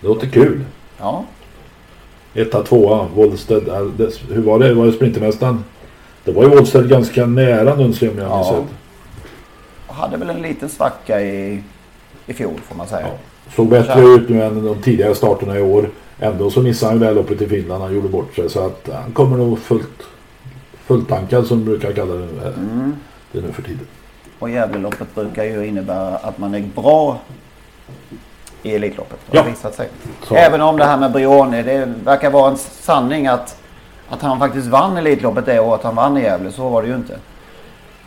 [0.00, 0.64] Det låter kul.
[0.98, 1.24] Ja,
[2.34, 3.62] Etta, tvåa, Wollsted.
[3.96, 4.74] det- Hur var det?
[4.74, 5.64] Var det Sprintermästaren?
[6.28, 8.48] Det var ju Wollsted ganska nära Nuncio om jag minns
[9.88, 9.94] Ja.
[9.94, 11.62] hade väl en liten svacka i,
[12.26, 13.00] i fjol får man säga.
[13.06, 13.52] Ja.
[13.56, 15.90] Såg bättre ut nu än de tidigare starterna i år.
[16.20, 17.82] Ändå så missade han ju det här loppet i Finland.
[17.82, 18.50] Han gjorde bort sig.
[18.50, 20.02] Så att han kommer nog fullt,
[20.86, 22.96] fulltankad som brukar kalla det, nu- Mm.
[23.32, 23.86] det nu för tiden.
[24.38, 27.18] Och Gävleloppet brukar ju innebära att man är bra
[28.62, 29.18] i Elitloppet.
[29.30, 29.42] Ja.
[29.42, 29.88] visat sig.
[30.28, 30.34] Så.
[30.34, 33.56] Även om det här med Brioni, det verkar vara en sanning att,
[34.10, 36.52] att han faktiskt vann Elitloppet det året han vann i Gävle.
[36.52, 37.18] Så var det ju inte.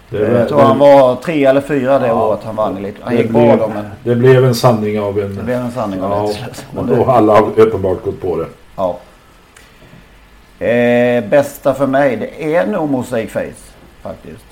[0.10, 2.28] Det, Jag tror han var tre eller fyra det Ja.
[2.28, 3.04] året han vann Elitloppet.
[3.04, 5.36] Han det gick bra blev- då men Det blev en sanning av en...
[5.36, 6.66] det blev en sanning av Ja, det till slut.
[6.76, 8.46] och då det- har alla uppenbart gått på det.
[8.76, 8.98] Ja.
[10.60, 14.46] Eh, bästa för mig det är nog Mosaic Face faktiskt.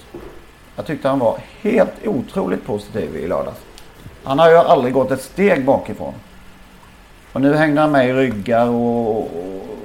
[0.76, 3.58] Jag tyckte han var helt otroligt positiv i lördags.
[4.24, 6.14] Han har ju aldrig gått ett steg bakifrån.
[7.34, 9.32] Och nu hängde han med i ryggar och, och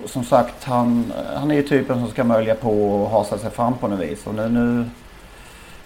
[0.07, 3.75] som sagt han, han är ju typen som ska mölja på och hasa sig fram
[3.75, 4.27] på något vis.
[4.27, 4.85] Och nu, nu,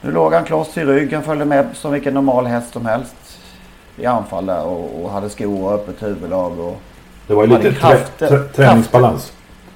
[0.00, 3.14] nu låg han kloss i ryggen, följde med som vilken normal häst som helst
[3.96, 6.60] i anfall där och, och hade skor och öppet huvudlag.
[6.60, 6.80] Och,
[7.26, 9.32] Det var ju Han lite krafter- trä, träningsbalans.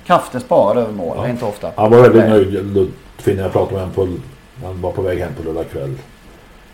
[0.06, 1.28] Krafter sparade över mål, Ja.
[1.28, 1.70] inte ofta.
[1.76, 2.52] Han var väldigt nöjd.
[2.74, 4.66] Lutfin, jag pratade med honom på...
[4.66, 5.94] Han var på väg hem på lördag kväll.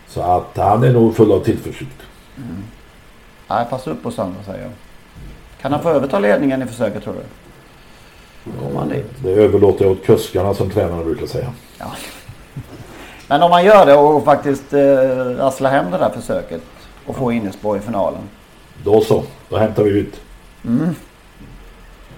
[0.07, 2.01] Så att han är nog full av tillförsikt.
[3.49, 4.71] Nej, passa upp på söndag säger jag.
[5.61, 7.19] Kan han få överta ledningen i försöket tror du?
[8.43, 9.05] Kommer han dit?
[9.23, 11.53] Det överlåter jag åt kuskarna som tränarna brukar säga.
[11.77, 11.91] Ja.
[13.27, 14.79] Men om man gör det och faktiskt eh,
[15.37, 16.61] rasslar hem det där försöket
[17.05, 18.21] och får innerspår i finalen.
[18.83, 19.23] Då så.
[19.49, 20.21] Då hämtar vi ut.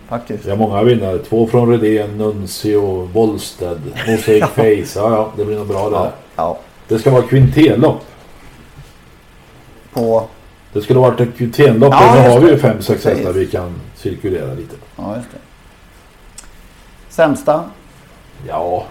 [0.07, 0.45] Faktiskt.
[0.45, 1.19] Vi har många vinnare.
[1.19, 4.99] Två från Redén, Nuncio, Wollsted, Mosaic Face.
[4.99, 6.11] Ja, ja, det blir nog bra det Ja.
[6.35, 6.57] ja.
[6.87, 8.01] Det ska vara kvintellopp.
[9.93, 10.27] På...
[10.73, 11.93] Det skulle varit ett kvintellopp.
[11.93, 14.75] Ja, och nu har vi ju fem, sex hästar vi kan cirkulera lite.
[14.95, 15.37] Ja, just det.
[17.11, 17.69] Sämsta?
[18.47, 18.85] Ja,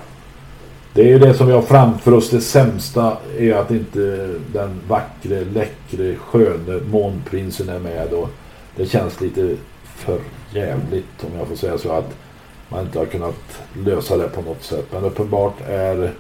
[0.93, 2.31] det är ju det som vi har framför oss.
[2.31, 8.13] Det sämsta är att inte den vackre, läckre, sköne månprinsen är med.
[8.13, 8.29] Och
[8.77, 12.17] det känns lite för jävligt om jag får säga så att
[12.69, 14.87] man inte har kunnat lösa det på något sätt.
[14.93, 16.13] Men uppenbart är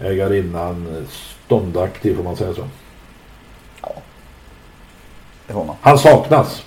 [0.00, 1.06] ägarinnan
[1.46, 2.64] ståndaktig får man säga så.
[5.46, 5.76] Det får man.
[5.80, 6.64] Han saknas.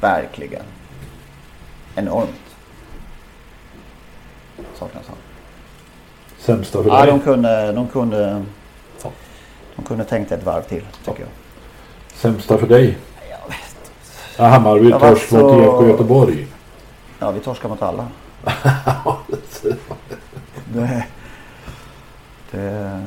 [0.00, 0.62] Verkligen.
[1.94, 2.43] Enormt.
[4.78, 5.16] Saknas han.
[6.38, 7.06] Sämsta för Ja, dig.
[7.06, 8.42] de kunde, de kunde,
[9.76, 11.28] de kunde tänkt ett varv till tycker jag.
[12.14, 12.98] Sämsta för dig.
[13.30, 13.92] Jag vet.
[14.36, 16.46] Ja, Hammarby torsk mot så- IFK Göteborg.
[17.18, 18.06] Ja, vi torskar mot alla.
[20.72, 21.04] Det,
[22.50, 23.00] det,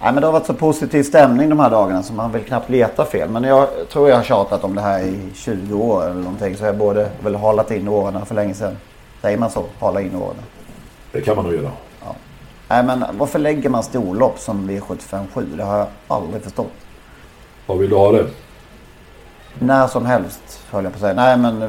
[0.00, 2.70] nej, men det har varit så positiv stämning de här dagarna så man vill knappt
[2.70, 3.28] leta fel.
[3.28, 6.56] Men jag tror jag har tjatat om det här i 20 år eller någonting.
[6.56, 8.76] Så jag borde väl halat in åren för länge sedan.
[9.24, 9.64] Säger man så?
[9.80, 10.36] Hala in åren.
[11.12, 11.70] Det kan man nog göra.
[12.00, 12.14] Ja.
[12.68, 15.56] Nej, men varför lägger man storlopp som V757?
[15.56, 16.72] Det har jag aldrig förstått.
[17.66, 18.26] Vad vill du ha det?
[19.58, 21.14] När som helst höll jag på att säga.
[21.14, 21.68] Nej men eh,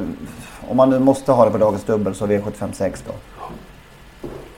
[0.69, 3.13] om man nu måste ha det på dagens dubbel så V756 då.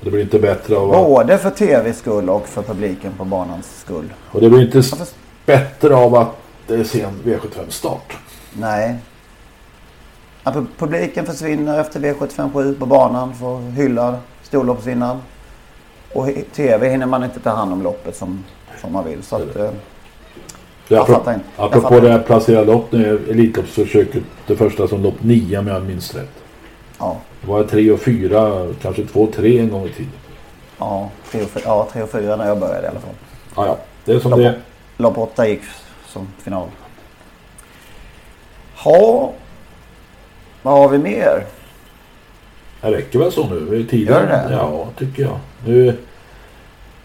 [0.01, 1.03] Det blir inte bättre av att...
[1.05, 4.13] Både för tvs skull och för publiken på banans skull.
[4.31, 5.07] Och det blir inte Varför-
[5.45, 6.29] bättre av att
[6.67, 8.17] det är sen V75-start.
[8.53, 8.95] Nej.
[10.47, 15.17] Ja, pu- publiken försvinner efter V757 på banan för hylla storloppsvinnaren.
[16.13, 18.43] Och i tv hinner man inte ta hand om loppet som,
[18.81, 19.23] som man vill.
[19.23, 19.69] Så att, eh,
[20.87, 21.45] Jag apro- fattar inte.
[21.57, 25.67] Jag Apropå fattar det här placera lopp nu, Elitloppsförsöket, det första som lopp 9 om
[25.67, 26.31] jag minns rätt.
[26.99, 30.11] ja, Det var 3 och 4, kanske 2 och 3 en gång i tiden.
[30.79, 33.13] ja, 3 och 4, ja, tre och fyra när jag började i alla fall.
[33.55, 33.77] Ja, ja.
[34.05, 34.55] Det är som Lopp, det
[34.97, 35.61] lopp 8 gick
[36.07, 36.67] som final.
[38.85, 39.31] Ja,
[40.67, 41.45] vad har vi mer?
[42.81, 43.79] Det räcker väl så nu?
[43.79, 44.47] Är Tiden, Gör det?
[44.53, 45.37] Ja, tycker jag.
[45.65, 45.97] Nu,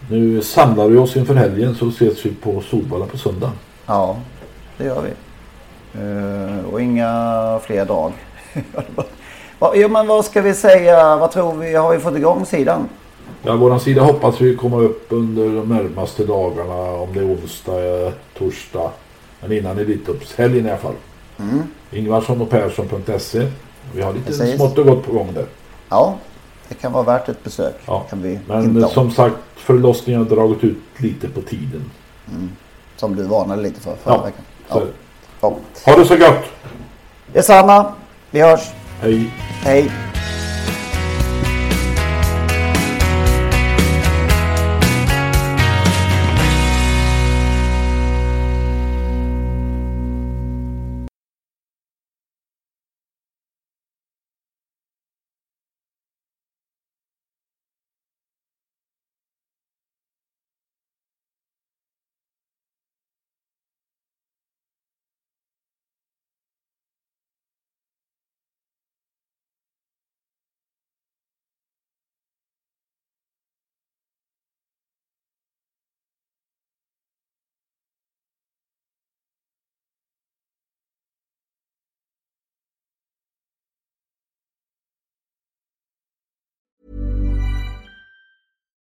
[0.09, 3.51] nu samlar vi oss inför helgen så ses vi på Solvalla på söndag.
[3.85, 4.17] Ja,
[4.77, 5.09] det gör vi.
[6.01, 8.11] Eh, och inga fler drag.
[9.59, 11.17] Va- jo, men vad ska vi säga?
[11.17, 11.75] Vad tror vi?
[11.75, 12.89] Har vi fått igång sidan?
[13.43, 16.73] Ja, våran sida hoppas vi komma upp under de närmaste dagarna.
[16.91, 18.89] Om det är onsdag, eh, torsdag.
[19.41, 20.93] Men innan Elitloppshelgen i alla fall.
[21.39, 21.63] Mm.
[21.91, 23.47] Ingvarsson och Persson.se.
[23.93, 24.55] Vi har lite Precis.
[24.55, 25.45] smått och gott på gång där.
[25.89, 26.17] Ja,
[26.69, 27.75] det kan vara värt ett besök.
[27.85, 31.91] Ja, Kan vi Men som sagt, förlossningen har dragit ut lite på tiden.
[32.95, 34.43] Som du varnade lite för förra Ja, veckan.
[34.69, 34.81] Ja.
[35.41, 35.57] Ja.
[35.85, 36.43] Ha det så gott!
[37.33, 37.93] Detsamma.
[38.31, 38.71] Vi hörs.
[39.01, 39.31] Hej!
[39.63, 39.91] Hej.